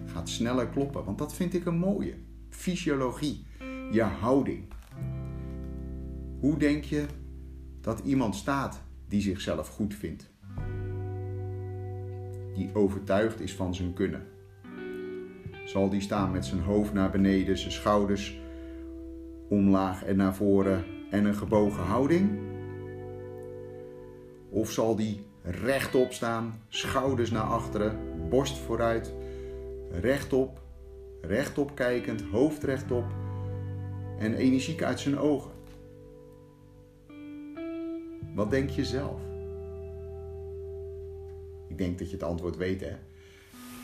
gaat 0.06 0.28
sneller 0.28 0.66
kloppen, 0.66 1.04
want 1.04 1.18
dat 1.18 1.34
vind 1.34 1.54
ik 1.54 1.66
een 1.66 1.78
mooie. 1.78 2.14
Fysiologie, 2.48 3.44
je 3.90 4.02
houding. 4.02 4.64
Hoe 6.40 6.56
denk 6.58 6.84
je 6.84 7.04
dat 7.80 8.00
iemand 8.04 8.36
staat 8.36 8.82
die 9.08 9.20
zichzelf 9.20 9.68
goed 9.68 9.94
vindt? 9.94 10.30
Die 12.54 12.74
overtuigd 12.74 13.40
is 13.40 13.54
van 13.54 13.74
zijn 13.74 13.92
kunnen. 13.92 14.26
Zal 15.64 15.88
die 15.88 16.00
staan 16.00 16.30
met 16.30 16.44
zijn 16.46 16.60
hoofd 16.60 16.92
naar 16.92 17.10
beneden, 17.10 17.58
zijn 17.58 17.72
schouders 17.72 18.38
omlaag 19.48 20.04
en 20.04 20.16
naar 20.16 20.34
voren 20.34 20.84
en 21.10 21.24
een 21.24 21.34
gebogen 21.34 21.82
houding? 21.82 22.38
Of 24.48 24.70
zal 24.70 24.96
die 24.96 25.26
rechtop 25.42 26.12
staan, 26.12 26.60
schouders 26.68 27.30
naar 27.30 27.42
achteren, 27.42 28.11
borst 28.32 28.58
vooruit, 28.58 29.12
rechtop, 29.90 30.60
rechtop 31.20 31.74
kijkend, 31.74 32.22
hoofd 32.22 32.64
rechtop 32.64 33.04
en 34.18 34.34
energiek 34.34 34.82
uit 34.82 35.00
zijn 35.00 35.18
ogen? 35.18 35.50
Wat 38.34 38.50
denk 38.50 38.70
je 38.70 38.84
zelf? 38.84 39.20
Ik 41.68 41.78
denk 41.78 41.98
dat 41.98 42.10
je 42.10 42.16
het 42.16 42.24
antwoord 42.24 42.56
weet, 42.56 42.80
hè? 42.80 42.92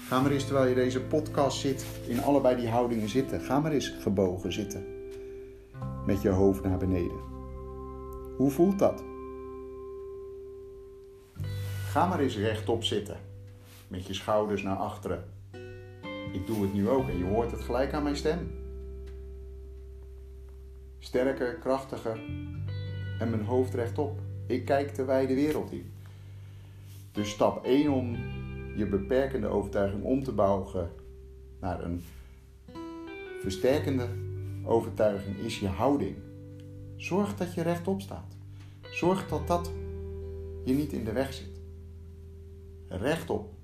Ga 0.07 0.21
maar 0.21 0.31
eens 0.31 0.45
terwijl 0.45 0.69
je 0.69 0.75
deze 0.75 1.01
podcast 1.01 1.59
zit, 1.59 1.87
in 2.07 2.23
allebei 2.23 2.57
die 2.57 2.69
houdingen 2.69 3.09
zitten. 3.09 3.41
Ga 3.41 3.61
maar 3.61 3.73
eens 3.73 3.89
gebogen 4.01 4.53
zitten. 4.53 4.87
Met 6.07 6.23
je 6.23 6.29
hoofd 6.29 6.63
naar 6.63 6.79
beneden. 6.79 7.21
Hoe 8.37 8.51
voelt 8.51 8.79
dat? 8.79 9.05
Ga 11.91 12.07
maar 12.07 12.21
eens 12.21 12.37
rechtop 12.37 12.85
zitten. 12.85 13.28
Met 13.89 14.07
je 14.07 14.15
schouders 14.15 14.63
naar 14.63 14.77
achteren. 14.77 15.25
Ik 16.33 16.47
doe 16.47 16.63
het 16.63 16.75
nu 16.75 16.89
ook 16.89 17.09
en 17.09 17.19
je 17.19 17.25
hoort 17.25 17.51
het 17.51 17.61
gelijk 17.61 17.93
aan 17.93 18.03
mijn 18.03 18.17
stem. 18.17 18.51
Sterker, 20.99 21.55
krachtiger 21.55 22.21
en 23.19 23.31
mijn 23.31 23.45
hoofd 23.45 23.75
rechtop. 23.75 24.19
Ik 24.47 24.65
kijk 24.65 24.95
de 24.95 25.05
wijde 25.05 25.35
wereld 25.35 25.73
in. 25.73 25.93
Dus 27.13 27.31
stap 27.31 27.65
1 27.65 27.91
om 27.91 28.17
je 28.77 28.87
beperkende 28.87 29.47
overtuiging 29.47 30.03
om 30.03 30.23
te 30.23 30.33
bouwen 30.33 30.91
naar 31.61 31.85
een 31.85 32.03
versterkende 33.41 34.09
overtuiging 34.65 35.37
is 35.37 35.61
je 35.61 35.67
houding. 35.67 36.17
Zorg 36.97 37.37
dat 37.37 37.55
je 37.55 37.63
rechtop 37.63 38.01
staat. 38.01 38.37
Zorg 38.91 39.29
dat 39.29 39.47
dat 39.47 39.71
je 40.65 40.75
niet 40.75 40.93
in 40.93 41.05
de 41.05 41.13
weg 41.13 41.33
zit. 41.33 41.61
Rechtop 42.89 43.58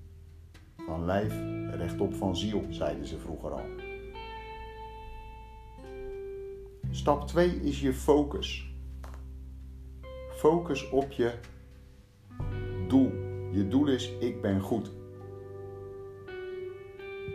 van 0.86 1.04
lijf, 1.04 1.34
rechtop 1.70 2.14
van 2.14 2.36
ziel, 2.36 2.64
zeiden 2.68 3.06
ze 3.06 3.18
vroeger 3.18 3.50
al. 3.50 3.66
Stap 6.90 7.26
2 7.26 7.48
is 7.48 7.80
je 7.80 7.94
focus. 7.94 8.72
Focus 10.30 10.90
op 10.90 11.10
je 11.10 11.34
doel. 12.88 13.12
Je 13.50 13.68
doel 13.68 13.86
is 13.86 14.12
ik 14.18 14.42
ben 14.42 14.60
goed. 14.60 14.90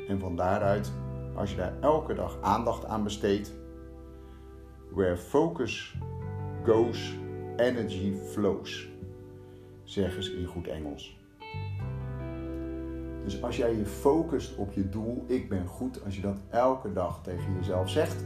En 0.08 0.20
van 0.20 0.36
daaruit, 0.36 0.92
als 1.36 1.50
je 1.50 1.56
daar 1.56 1.80
elke 1.82 2.14
dag 2.14 2.42
aandacht 2.42 2.86
aan 2.86 3.04
besteedt, 3.04 3.54
where 4.92 5.18
focus 5.18 5.96
goes, 6.64 7.16
energy 7.56 8.14
flows, 8.14 8.88
zeggen 9.84 10.24
ze 10.24 10.38
in 10.38 10.46
goed 10.46 10.68
Engels. 10.68 11.19
Dus 13.30 13.44
als 13.44 13.58
jij 13.58 13.76
je 13.76 13.86
focust 13.86 14.56
op 14.56 14.72
je 14.72 14.90
doel, 14.90 15.24
ik 15.28 15.50
ben 15.50 15.68
goed, 15.68 16.04
als 16.06 16.16
je 16.16 16.22
dat 16.22 16.38
elke 16.50 16.94
dag 16.94 17.24
tegen 17.24 17.56
jezelf 17.56 17.90
zegt, 17.90 18.26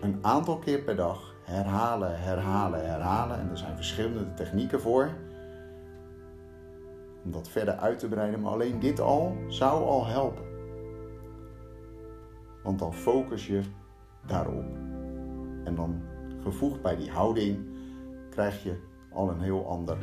een 0.00 0.18
aantal 0.20 0.58
keer 0.58 0.78
per 0.78 0.96
dag 0.96 1.34
herhalen, 1.42 2.20
herhalen, 2.20 2.86
herhalen. 2.88 3.38
En 3.38 3.50
er 3.50 3.58
zijn 3.58 3.76
verschillende 3.76 4.34
technieken 4.34 4.80
voor. 4.80 5.10
Om 7.24 7.30
dat 7.32 7.48
verder 7.48 7.74
uit 7.74 7.98
te 7.98 8.08
breiden. 8.08 8.40
Maar 8.40 8.52
alleen 8.52 8.80
dit 8.80 9.00
al 9.00 9.36
zou 9.46 9.84
al 9.84 10.06
helpen. 10.06 10.44
Want 12.62 12.78
dan 12.78 12.94
focus 12.94 13.46
je 13.46 13.60
daarop. 14.26 14.64
En 15.64 15.74
dan 15.74 16.02
gevoegd 16.42 16.82
bij 16.82 16.96
die 16.96 17.10
houding 17.10 17.66
krijg 18.30 18.62
je 18.62 18.80
al 19.10 19.30
een 19.30 19.40
heel 19.40 19.66
ander 19.68 19.98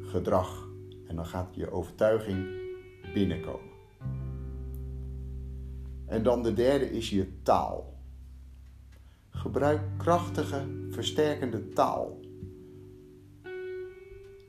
gedrag. 0.00 0.63
En 1.06 1.16
dan 1.16 1.26
gaat 1.26 1.54
je 1.54 1.70
overtuiging 1.70 2.46
binnenkomen. 3.14 3.72
En 6.06 6.22
dan 6.22 6.42
de 6.42 6.52
derde 6.52 6.90
is 6.90 7.10
je 7.10 7.42
taal. 7.42 7.92
Gebruik 9.30 9.80
krachtige, 9.96 10.66
versterkende 10.90 11.68
taal. 11.68 12.20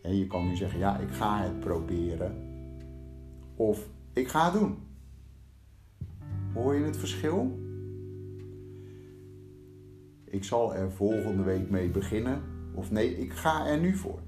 En 0.01 0.15
je 0.17 0.27
kan 0.27 0.47
nu 0.47 0.55
zeggen, 0.55 0.79
ja, 0.79 0.97
ik 0.97 1.11
ga 1.11 1.41
het 1.41 1.59
proberen. 1.59 2.53
of 3.55 3.87
ik 4.13 4.27
ga 4.27 4.51
het 4.51 4.59
doen. 4.59 4.77
Hoor 6.53 6.75
je 6.75 6.83
het 6.83 6.97
verschil? 6.97 7.59
Ik 10.25 10.43
zal 10.43 10.75
er 10.75 10.91
volgende 10.91 11.43
week 11.43 11.69
mee 11.69 11.89
beginnen. 11.89 12.41
Of 12.73 12.91
nee, 12.91 13.17
ik 13.17 13.33
ga 13.33 13.67
er 13.67 13.79
nu 13.79 13.95
voor. 13.95 14.19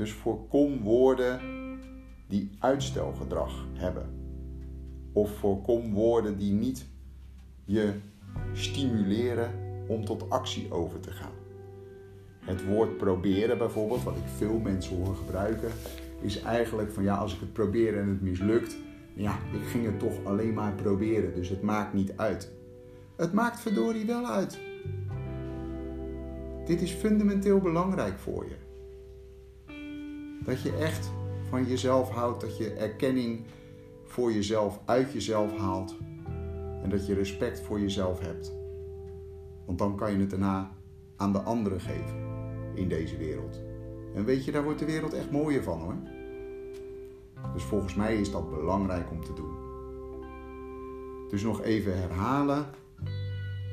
Dus 0.00 0.12
voorkom 0.12 0.82
woorden 0.82 1.40
die 2.28 2.50
uitstelgedrag 2.58 3.66
hebben. 3.72 4.06
Of 5.12 5.38
voorkom 5.38 5.92
woorden 5.92 6.38
die 6.38 6.52
niet 6.52 6.86
je 7.64 7.94
stimuleren 8.52 9.50
om 9.88 10.04
tot 10.04 10.30
actie 10.30 10.72
over 10.72 11.00
te 11.00 11.10
gaan. 11.10 11.32
Het 12.38 12.66
woord 12.66 12.96
proberen 12.96 13.58
bijvoorbeeld, 13.58 14.02
wat 14.02 14.16
ik 14.16 14.26
veel 14.36 14.58
mensen 14.58 14.96
hoor 14.96 15.16
gebruiken, 15.16 15.70
is 16.20 16.42
eigenlijk 16.42 16.92
van 16.92 17.02
ja, 17.02 17.16
als 17.16 17.34
ik 17.34 17.40
het 17.40 17.52
probeer 17.52 17.98
en 17.98 18.08
het 18.08 18.20
mislukt, 18.20 18.76
ja, 19.14 19.38
ik 19.52 19.66
ging 19.66 19.84
het 19.84 19.98
toch 19.98 20.24
alleen 20.24 20.54
maar 20.54 20.72
proberen, 20.72 21.34
dus 21.34 21.48
het 21.48 21.62
maakt 21.62 21.92
niet 21.92 22.12
uit. 22.16 22.52
Het 23.16 23.32
maakt 23.32 23.60
verdorie 23.60 24.06
wel 24.06 24.26
uit. 24.26 24.58
Dit 26.66 26.82
is 26.82 26.92
fundamenteel 26.92 27.60
belangrijk 27.60 28.18
voor 28.18 28.44
je. 28.44 28.68
Dat 30.44 30.62
je 30.62 30.76
echt 30.76 31.10
van 31.48 31.64
jezelf 31.64 32.10
houdt, 32.10 32.40
dat 32.40 32.56
je 32.56 32.72
erkenning 32.72 33.44
voor 34.04 34.32
jezelf 34.32 34.80
uit 34.84 35.12
jezelf 35.12 35.56
haalt 35.56 35.96
en 36.82 36.90
dat 36.90 37.06
je 37.06 37.14
respect 37.14 37.60
voor 37.60 37.80
jezelf 37.80 38.20
hebt. 38.20 38.52
Want 39.66 39.78
dan 39.78 39.96
kan 39.96 40.12
je 40.12 40.18
het 40.18 40.30
daarna 40.30 40.70
aan 41.16 41.32
de 41.32 41.40
anderen 41.40 41.80
geven 41.80 42.28
in 42.74 42.88
deze 42.88 43.16
wereld. 43.16 43.60
En 44.14 44.24
weet 44.24 44.44
je, 44.44 44.52
daar 44.52 44.64
wordt 44.64 44.78
de 44.78 44.84
wereld 44.84 45.12
echt 45.12 45.30
mooier 45.30 45.62
van 45.62 45.80
hoor. 45.80 45.96
Dus 47.54 47.62
volgens 47.62 47.94
mij 47.94 48.16
is 48.16 48.30
dat 48.30 48.50
belangrijk 48.50 49.10
om 49.10 49.24
te 49.24 49.32
doen. 49.32 49.68
Dus 51.28 51.42
nog 51.42 51.62
even 51.62 52.00
herhalen. 52.00 52.66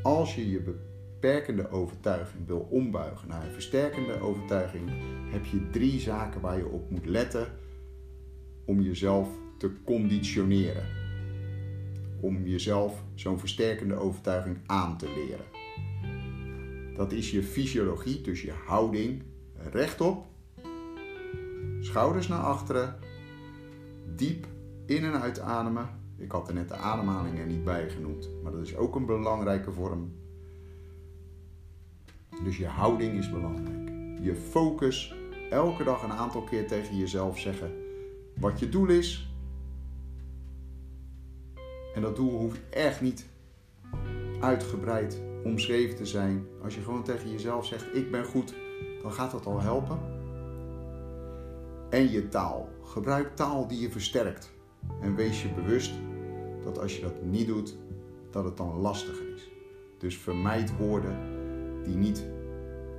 Als 0.03 0.35
je 0.35 0.49
je 0.49 0.61
beperkende 1.19 1.69
overtuiging 1.69 2.47
wil 2.47 2.67
ombuigen 2.69 3.27
naar 3.27 3.45
een 3.45 3.53
versterkende 3.53 4.19
overtuiging, 4.19 4.89
heb 5.31 5.45
je 5.45 5.69
drie 5.69 5.99
zaken 5.99 6.41
waar 6.41 6.57
je 6.57 6.67
op 6.67 6.89
moet 6.89 7.05
letten 7.05 7.47
om 8.65 8.81
jezelf 8.81 9.29
te 9.57 9.71
conditioneren. 9.83 10.83
Om 12.21 12.45
jezelf 12.45 13.03
zo'n 13.15 13.39
versterkende 13.39 13.95
overtuiging 13.95 14.57
aan 14.65 14.97
te 14.97 15.05
leren. 15.05 15.45
Dat 16.95 17.11
is 17.11 17.31
je 17.31 17.43
fysiologie, 17.43 18.21
dus 18.21 18.41
je 18.41 18.53
houding 18.65 19.23
rechtop, 19.71 20.25
schouders 21.79 22.27
naar 22.27 22.39
achteren, 22.39 22.95
diep 24.15 24.45
in 24.85 25.03
en 25.03 25.21
uitademen. 25.21 25.89
Ik 26.17 26.31
had 26.31 26.47
er 26.47 26.53
net 26.53 26.67
de 26.67 26.75
ademhaling 26.75 27.39
er 27.39 27.45
niet 27.45 27.63
bij 27.63 27.89
genoemd, 27.89 28.29
maar 28.43 28.51
dat 28.51 28.61
is 28.61 28.75
ook 28.75 28.95
een 28.95 29.05
belangrijke 29.05 29.71
vorm. 29.71 30.11
Dus 32.43 32.57
je 32.57 32.67
houding 32.67 33.17
is 33.17 33.29
belangrijk. 33.29 33.89
Je 34.21 34.35
focus 34.35 35.15
elke 35.49 35.83
dag 35.83 36.03
een 36.03 36.11
aantal 36.11 36.43
keer 36.43 36.67
tegen 36.67 36.97
jezelf 36.97 37.39
zeggen 37.39 37.71
wat 38.39 38.59
je 38.59 38.69
doel 38.69 38.87
is. 38.87 39.29
En 41.95 42.01
dat 42.01 42.15
doel 42.15 42.39
hoeft 42.39 42.59
echt 42.69 43.01
niet 43.01 43.25
uitgebreid 44.39 45.21
omschreven 45.43 45.95
te 45.95 46.05
zijn. 46.05 46.47
Als 46.63 46.75
je 46.75 46.81
gewoon 46.81 47.03
tegen 47.03 47.31
jezelf 47.31 47.65
zegt 47.65 47.95
ik 47.95 48.11
ben 48.11 48.25
goed, 48.25 48.53
dan 49.01 49.11
gaat 49.11 49.31
dat 49.31 49.45
al 49.45 49.61
helpen. 49.61 49.99
En 51.89 52.11
je 52.11 52.29
taal. 52.29 52.69
Gebruik 52.83 53.35
taal 53.35 53.67
die 53.67 53.79
je 53.79 53.91
versterkt. 53.91 54.51
En 55.01 55.15
wees 55.15 55.41
je 55.41 55.53
bewust 55.53 55.93
dat 56.63 56.79
als 56.79 56.95
je 56.95 57.01
dat 57.01 57.23
niet 57.23 57.47
doet, 57.47 57.77
dat 58.31 58.43
het 58.43 58.57
dan 58.57 58.79
lastiger 58.79 59.33
is. 59.33 59.49
Dus 59.97 60.17
vermijd 60.17 60.77
woorden 60.77 61.36
die 61.87 61.95
niet 61.95 62.25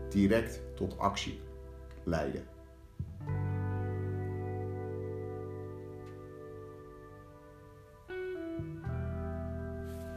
direct 0.09 0.61
tot 0.75 0.99
actie 0.99 1.39
leiden. 2.05 2.43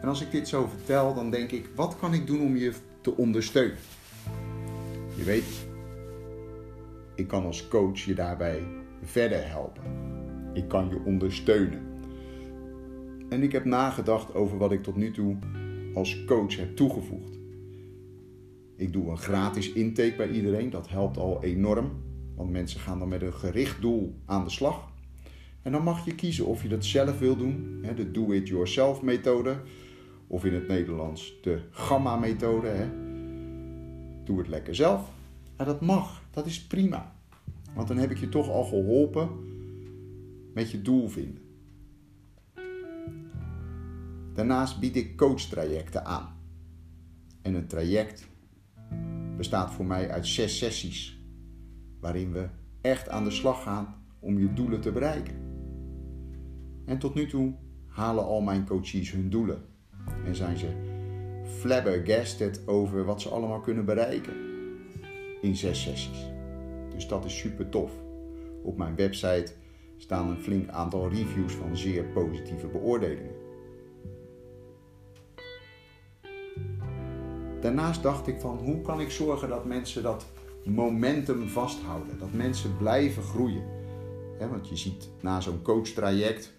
En 0.01 0.07
als 0.07 0.21
ik 0.21 0.31
dit 0.31 0.47
zo 0.47 0.67
vertel, 0.67 1.13
dan 1.13 1.29
denk 1.29 1.51
ik: 1.51 1.69
wat 1.75 1.95
kan 1.99 2.13
ik 2.13 2.27
doen 2.27 2.41
om 2.41 2.55
je 2.55 2.73
te 3.01 3.17
ondersteunen? 3.17 3.77
Je 5.15 5.23
weet, 5.23 5.67
ik 7.15 7.27
kan 7.27 7.45
als 7.45 7.67
coach 7.67 7.99
je 7.99 8.13
daarbij 8.13 8.63
verder 9.01 9.49
helpen. 9.49 9.83
Ik 10.53 10.67
kan 10.67 10.89
je 10.89 11.01
ondersteunen. 11.05 11.89
En 13.29 13.43
ik 13.43 13.51
heb 13.51 13.65
nagedacht 13.65 14.33
over 14.33 14.57
wat 14.57 14.71
ik 14.71 14.83
tot 14.83 14.95
nu 14.95 15.11
toe 15.11 15.37
als 15.93 16.25
coach 16.25 16.55
heb 16.57 16.75
toegevoegd. 16.75 17.40
Ik 18.81 18.93
doe 18.93 19.09
een 19.09 19.17
gratis 19.17 19.71
intake 19.71 20.13
bij 20.17 20.29
iedereen, 20.29 20.69
dat 20.69 20.89
helpt 20.89 21.17
al 21.17 21.43
enorm, 21.43 21.91
want 22.35 22.49
mensen 22.49 22.79
gaan 22.79 22.99
dan 22.99 23.07
met 23.07 23.21
een 23.21 23.33
gericht 23.33 23.81
doel 23.81 24.15
aan 24.25 24.43
de 24.43 24.49
slag. 24.49 24.91
En 25.61 25.71
dan 25.71 25.83
mag 25.83 26.05
je 26.05 26.15
kiezen 26.15 26.45
of 26.45 26.61
je 26.61 26.69
dat 26.69 26.85
zelf 26.85 27.19
wil 27.19 27.35
doen, 27.35 27.85
de 27.95 28.11
do-it-yourself 28.11 29.01
methode, 29.01 29.55
of 30.27 30.45
in 30.45 30.53
het 30.53 30.67
Nederlands 30.67 31.33
de 31.41 31.61
gamma-methode. 31.71 32.89
Doe 34.23 34.37
het 34.37 34.47
lekker 34.47 34.75
zelf. 34.75 35.09
En 35.55 35.65
dat 35.65 35.81
mag, 35.81 36.21
dat 36.31 36.45
is 36.45 36.67
prima. 36.67 37.15
Want 37.73 37.87
dan 37.87 37.97
heb 37.97 38.11
ik 38.11 38.17
je 38.17 38.29
toch 38.29 38.49
al 38.49 38.63
geholpen 38.63 39.29
met 40.53 40.71
je 40.71 40.81
doel 40.81 41.07
vinden. 41.07 41.43
Daarnaast 44.33 44.79
bied 44.79 44.95
ik 44.95 45.17
coachtrajecten 45.17 46.05
aan. 46.05 46.39
En 47.41 47.53
een 47.53 47.67
traject 47.67 48.29
bestaat 49.37 49.71
voor 49.71 49.85
mij 49.85 50.09
uit 50.09 50.27
zes 50.27 50.57
sessies, 50.57 51.23
waarin 51.99 52.31
we 52.31 52.47
echt 52.81 53.09
aan 53.09 53.23
de 53.23 53.31
slag 53.31 53.63
gaan 53.63 53.95
om 54.19 54.39
je 54.39 54.53
doelen 54.53 54.81
te 54.81 54.91
bereiken. 54.91 55.35
En 56.85 56.97
tot 56.99 57.13
nu 57.13 57.27
toe 57.27 57.53
halen 57.87 58.25
al 58.25 58.41
mijn 58.41 58.65
coaches 58.65 59.11
hun 59.11 59.29
doelen 59.29 59.61
en 60.25 60.35
zijn 60.35 60.57
ze 60.57 60.67
flabbergasted 61.43 62.67
over 62.67 63.05
wat 63.05 63.21
ze 63.21 63.29
allemaal 63.29 63.59
kunnen 63.59 63.85
bereiken 63.85 64.33
in 65.41 65.55
zes 65.55 65.81
sessies. 65.81 66.29
Dus 66.93 67.07
dat 67.07 67.25
is 67.25 67.37
super 67.37 67.69
tof. 67.69 67.91
Op 68.63 68.77
mijn 68.77 68.95
website 68.95 69.53
staan 69.97 70.29
een 70.29 70.39
flink 70.39 70.69
aantal 70.69 71.09
reviews 71.09 71.53
van 71.53 71.77
zeer 71.77 72.03
positieve 72.03 72.67
beoordelingen. 72.67 73.40
Daarnaast 77.61 78.03
dacht 78.03 78.27
ik 78.27 78.39
van 78.39 78.57
hoe 78.57 78.81
kan 78.81 79.01
ik 79.01 79.11
zorgen 79.11 79.49
dat 79.49 79.65
mensen 79.65 80.03
dat 80.03 80.25
momentum 80.63 81.47
vasthouden, 81.47 82.19
dat 82.19 82.33
mensen 82.33 82.77
blijven 82.77 83.23
groeien. 83.23 83.63
want 84.49 84.69
je 84.69 84.75
ziet 84.75 85.09
na 85.19 85.41
zo'n 85.41 85.61
coachtraject, 85.61 86.53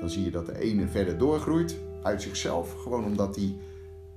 dan 0.00 0.10
zie 0.10 0.24
je 0.24 0.30
dat 0.30 0.46
de 0.46 0.58
ene 0.58 0.88
verder 0.88 1.18
doorgroeit 1.18 1.78
uit 2.02 2.22
zichzelf, 2.22 2.82
gewoon 2.82 3.04
omdat 3.04 3.36
hij 3.36 3.56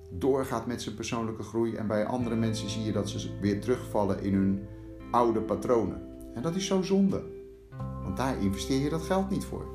doorgaat 0.09 0.65
met 0.65 0.81
zijn 0.81 0.95
persoonlijke 0.95 1.43
groei. 1.43 1.75
En 1.75 1.88
bij 1.88 2.05
andere 2.05 2.35
mensen 2.35 2.69
zie 2.69 2.83
je 2.83 2.91
dat 2.91 3.09
ze 3.09 3.29
weer 3.41 3.61
terugvallen 3.61 4.23
in 4.23 4.33
hun 4.33 4.67
oude 5.11 5.41
patronen. 5.41 6.01
En 6.33 6.41
dat 6.41 6.55
is 6.55 6.65
zo 6.65 6.81
zonde, 6.81 7.23
want 8.03 8.17
daar 8.17 8.41
investeer 8.41 8.81
je 8.81 8.89
dat 8.89 9.01
geld 9.01 9.29
niet 9.29 9.45
voor. 9.45 9.65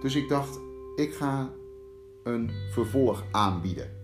Dus 0.00 0.14
ik 0.14 0.28
dacht, 0.28 0.60
ik 0.96 1.14
ga 1.14 1.50
een 2.22 2.50
vervolg 2.72 3.24
aanbieden. 3.30 4.01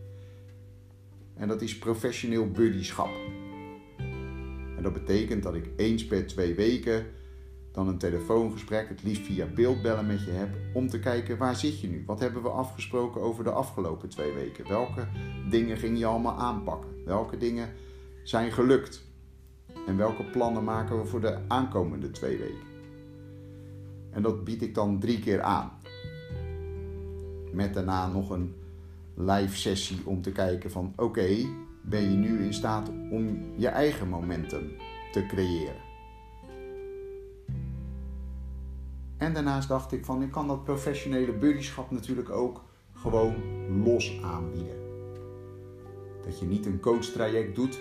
En 1.38 1.48
dat 1.48 1.62
is 1.62 1.78
professioneel 1.78 2.50
buddyschap. 2.50 3.10
En 4.76 4.82
dat 4.82 4.92
betekent 4.92 5.42
dat 5.42 5.54
ik 5.54 5.70
eens 5.76 6.06
per 6.06 6.26
twee 6.26 6.54
weken 6.54 7.06
dan 7.72 7.88
een 7.88 7.98
telefoongesprek, 7.98 8.88
het 8.88 9.02
liefst 9.02 9.22
via 9.22 9.46
beeldbellen 9.46 10.06
met 10.06 10.24
je 10.24 10.30
heb, 10.30 10.48
om 10.74 10.88
te 10.88 10.98
kijken 10.98 11.38
waar 11.38 11.56
zit 11.56 11.80
je 11.80 11.88
nu? 11.88 12.02
Wat 12.06 12.20
hebben 12.20 12.42
we 12.42 12.48
afgesproken 12.48 13.20
over 13.20 13.44
de 13.44 13.50
afgelopen 13.50 14.08
twee 14.08 14.32
weken? 14.32 14.68
Welke 14.68 15.06
dingen 15.50 15.76
ging 15.76 15.98
je 15.98 16.06
allemaal 16.06 16.38
aanpakken? 16.38 16.90
Welke 17.04 17.36
dingen 17.36 17.68
zijn 18.22 18.52
gelukt? 18.52 19.06
En 19.86 19.96
welke 19.96 20.24
plannen 20.24 20.64
maken 20.64 20.98
we 20.98 21.04
voor 21.04 21.20
de 21.20 21.38
aankomende 21.48 22.10
twee 22.10 22.38
weken? 22.38 22.66
En 24.10 24.22
dat 24.22 24.44
bied 24.44 24.62
ik 24.62 24.74
dan 24.74 25.00
drie 25.00 25.20
keer 25.20 25.42
aan. 25.42 25.70
Met 27.52 27.74
daarna 27.74 28.08
nog 28.08 28.30
een 28.30 28.54
live 29.18 29.56
sessie 29.56 30.00
om 30.04 30.22
te 30.22 30.32
kijken 30.32 30.70
van 30.70 30.92
oké, 30.96 31.28
ben 31.82 32.10
je 32.10 32.16
nu 32.16 32.44
in 32.44 32.54
staat 32.54 32.88
om 32.88 33.52
je 33.56 33.68
eigen 33.68 34.08
momentum 34.08 34.72
te 35.12 35.26
creëren? 35.26 35.86
En 39.16 39.32
daarnaast 39.32 39.68
dacht 39.68 39.92
ik 39.92 40.04
van 40.04 40.22
ik 40.22 40.30
kan 40.30 40.48
dat 40.48 40.64
professionele 40.64 41.32
buddyschap 41.32 41.90
natuurlijk 41.90 42.30
ook 42.30 42.64
gewoon 42.92 43.34
los 43.84 44.20
aanbieden. 44.22 44.76
Dat 46.24 46.38
je 46.38 46.46
niet 46.46 46.66
een 46.66 46.80
coachtraject 46.80 47.54
doet. 47.54 47.74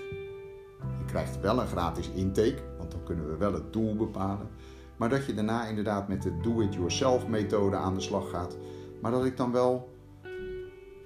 Je 0.98 1.06
krijgt 1.06 1.40
wel 1.40 1.60
een 1.60 1.68
gratis 1.68 2.10
intake, 2.10 2.64
want 2.78 2.92
dan 2.92 3.04
kunnen 3.04 3.28
we 3.28 3.38
wel 3.38 3.54
het 3.54 3.74
doel 3.74 3.96
bepalen. 3.96 4.50
Maar 4.96 5.10
dat 5.10 5.26
je 5.26 5.34
daarna 5.34 5.66
inderdaad 5.66 6.08
met 6.08 6.22
de 6.22 6.40
do-it-yourself 6.42 7.28
methode 7.28 7.76
aan 7.76 7.94
de 7.94 8.02
slag 8.02 8.30
gaat. 8.30 8.58
Maar 9.02 9.12
dat 9.12 9.26
ik 9.26 9.38
dan 9.38 9.52
wel 9.52 9.97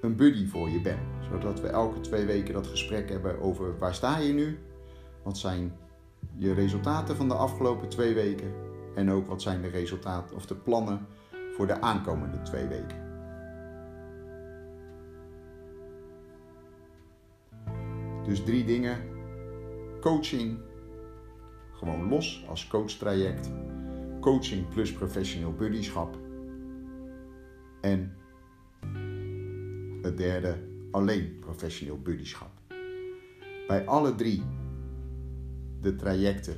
een 0.02 0.16
buddy 0.16 0.48
voor 0.48 0.70
je 0.70 0.82
ben. 0.82 1.00
Zodat 1.32 1.62
we 1.62 1.68
elke 1.68 2.00
twee 2.00 2.26
weken 2.26 2.54
dat 2.54 2.68
gesprek 2.68 3.10
hebben 3.10 3.40
over 3.40 3.78
waar 3.78 3.94
sta 3.94 4.18
je 4.18 4.34
nu? 4.34 4.60
Wat 5.24 5.38
zijn 5.38 5.74
je 6.36 6.54
resultaten 6.54 7.16
van 7.16 7.28
de 7.28 7.34
afgelopen 7.34 7.90
twee 7.90 8.14
weken? 8.14 8.54
En 8.96 9.12
ook 9.12 9.28
wat 9.28 9.42
zijn 9.42 9.62
de 9.62 9.68
resultaten 9.68 10.36
of 10.36 10.46
de 10.46 10.56
plannen 10.56 11.08
voor 11.56 11.68
de 11.68 11.82
aankomende 11.82 12.42
twee 12.42 12.68
weken? 12.68 13.10
Dus 18.24 18.44
drie 18.44 18.66
dingen. 18.66 18.98
Coaching, 20.00 20.60
gewoon 21.72 22.10
los 22.10 22.46
als 22.48 22.68
coachtraject. 22.68 23.52
Coaching 24.20 24.68
plus 24.70 24.94
professioneel 24.94 25.54
buddyschap. 25.54 26.18
En 27.82 28.16
het 30.02 30.18
derde, 30.18 30.58
alleen 30.92 31.38
professioneel 31.40 32.02
buddyschap. 32.02 32.52
Bij 33.68 33.86
alle 33.86 34.16
drie 34.16 34.44
de 35.82 35.96
trajecten 35.96 36.56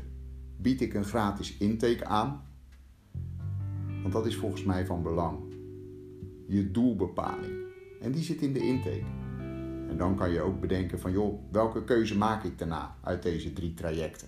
bied 0.58 0.82
ik 0.82 0.94
een 0.94 1.06
gratis 1.06 1.58
intake 1.58 2.06
aan. 2.06 2.42
Want 4.02 4.14
dat 4.14 4.26
is 4.26 4.36
volgens 4.36 4.64
mij 4.64 4.86
van 4.86 5.04
belang. 5.04 5.40
Je 6.48 6.72
doelbepaling. 6.72 7.54
En 8.02 8.12
die 8.12 8.24
zit 8.24 8.42
in 8.42 8.54
de 8.54 8.60
intake. 8.60 9.06
En 9.90 9.98
dan 9.98 10.16
kan 10.16 10.32
je 10.32 10.42
ook 10.42 10.60
bedenken 10.60 11.00
van 11.00 11.12
joh, 11.12 11.52
welke 11.52 11.84
keuze 11.84 12.18
maak 12.18 12.44
ik 12.44 12.58
daarna 12.58 12.96
uit 13.02 13.24
deze 13.24 13.54
drie 13.54 13.74
trajecten? 13.74 14.28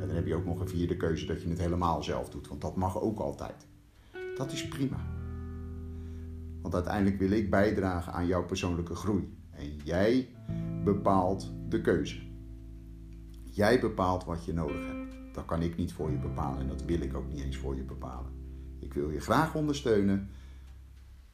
En 0.00 0.06
dan 0.06 0.16
heb 0.16 0.26
je 0.26 0.34
ook 0.34 0.44
nog 0.44 0.60
een 0.60 0.68
vierde 0.68 0.96
keuze 0.96 1.26
dat 1.26 1.42
je 1.42 1.48
het 1.48 1.60
helemaal 1.60 2.02
zelf 2.02 2.30
doet, 2.30 2.48
want 2.48 2.60
dat 2.60 2.76
mag 2.76 3.00
ook 3.00 3.18
altijd. 3.18 3.66
Dat 4.36 4.52
is 4.52 4.68
prima. 4.68 5.17
Want 6.62 6.74
uiteindelijk 6.74 7.18
wil 7.18 7.30
ik 7.30 7.50
bijdragen 7.50 8.12
aan 8.12 8.26
jouw 8.26 8.44
persoonlijke 8.44 8.94
groei. 8.94 9.36
En 9.50 9.76
jij 9.84 10.28
bepaalt 10.84 11.52
de 11.68 11.80
keuze. 11.80 12.26
Jij 13.42 13.80
bepaalt 13.80 14.24
wat 14.24 14.44
je 14.44 14.52
nodig 14.52 14.86
hebt. 14.86 15.34
Dat 15.34 15.44
kan 15.44 15.62
ik 15.62 15.76
niet 15.76 15.92
voor 15.92 16.10
je 16.10 16.16
bepalen 16.16 16.60
en 16.60 16.68
dat 16.68 16.84
wil 16.84 17.00
ik 17.00 17.16
ook 17.16 17.28
niet 17.28 17.44
eens 17.44 17.56
voor 17.56 17.76
je 17.76 17.82
bepalen. 17.82 18.30
Ik 18.78 18.94
wil 18.94 19.10
je 19.10 19.20
graag 19.20 19.54
ondersteunen. 19.54 20.28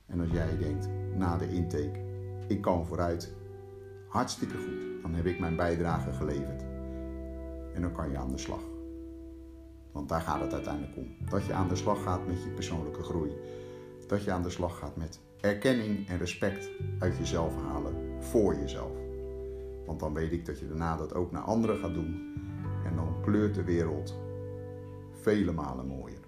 En 0.06 0.20
als 0.20 0.30
jij 0.30 0.58
denkt 0.58 0.88
na 1.16 1.36
de 1.36 1.52
intake, 1.52 2.00
ik 2.48 2.60
kan 2.60 2.86
vooruit, 2.86 3.32
hartstikke 4.08 4.56
goed. 4.56 5.02
Dan 5.02 5.14
heb 5.14 5.26
ik 5.26 5.38
mijn 5.38 5.56
bijdrage 5.56 6.12
geleverd. 6.12 6.62
En 7.74 7.82
dan 7.82 7.92
kan 7.92 8.10
je 8.10 8.16
aan 8.16 8.30
de 8.30 8.38
slag. 8.38 8.62
Want 9.92 10.08
daar 10.08 10.20
gaat 10.20 10.40
het 10.40 10.52
uiteindelijk 10.52 10.96
om. 10.96 11.06
Dat 11.30 11.44
je 11.44 11.52
aan 11.52 11.68
de 11.68 11.76
slag 11.76 12.02
gaat 12.02 12.26
met 12.26 12.42
je 12.42 12.48
persoonlijke 12.48 13.02
groei. 13.02 13.30
Dat 14.06 14.24
je 14.24 14.32
aan 14.32 14.42
de 14.42 14.50
slag 14.50 14.78
gaat 14.78 14.96
met 14.96 15.20
erkenning 15.40 16.08
en 16.08 16.18
respect 16.18 16.70
uit 16.98 17.16
jezelf 17.16 17.54
halen 17.56 18.22
voor 18.22 18.54
jezelf. 18.54 18.92
Want 19.86 20.00
dan 20.00 20.14
weet 20.14 20.32
ik 20.32 20.46
dat 20.46 20.58
je 20.58 20.68
daarna 20.68 20.96
dat 20.96 21.14
ook 21.14 21.30
naar 21.30 21.42
anderen 21.42 21.78
gaat 21.78 21.94
doen. 21.94 22.32
En 22.84 22.96
dan 22.96 23.16
kleurt 23.22 23.54
de 23.54 23.64
wereld 23.64 24.14
vele 25.10 25.52
malen 25.52 25.86
mooier. 25.86 26.22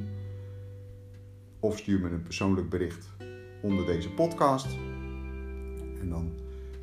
of 1.59 1.77
stuur 1.77 1.99
me 1.99 2.09
een 2.09 2.21
persoonlijk 2.21 2.69
bericht 2.69 3.09
onder 3.61 3.85
deze 3.85 4.09
podcast. 4.09 4.67
En 5.99 6.09
dan 6.09 6.31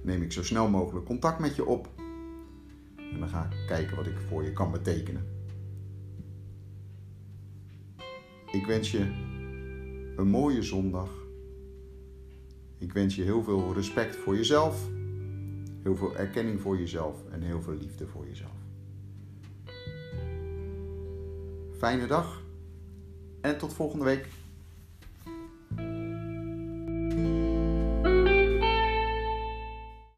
neem 0.03 0.23
ik 0.23 0.33
zo 0.33 0.43
snel 0.43 0.69
mogelijk 0.69 1.07
contact 1.07 1.39
met 1.39 1.57
je 1.57 1.65
op. 1.65 1.89
En 2.97 3.19
dan 3.19 3.29
ga 3.29 3.45
ik 3.45 3.67
kijken 3.67 3.97
wat 3.97 4.07
ik 4.07 4.19
voor 4.29 4.45
je 4.45 4.53
kan 4.53 4.71
betekenen. 4.71 5.27
Ik 8.53 8.67
wens 8.67 8.91
je 8.91 8.99
een 10.17 10.29
mooie 10.29 10.63
zondag. 10.63 11.11
Ik 12.79 12.93
wens 12.93 13.17
je 13.17 13.23
heel 13.23 13.43
veel 13.43 13.75
respect 13.75 14.17
voor 14.17 14.37
jezelf, 14.37 14.89
heel 15.83 15.97
veel 15.97 16.17
erkenning 16.17 16.61
voor 16.61 16.79
jezelf 16.79 17.25
en 17.31 17.43
heel 17.43 17.63
veel 17.63 17.75
liefde 17.75 18.07
voor 18.07 18.27
jezelf. 18.27 18.60
Fijne 21.81 22.07
dag 22.07 22.43
en 23.41 23.59
tot 23.59 23.73
volgende 23.73 24.05
week. 24.05 24.29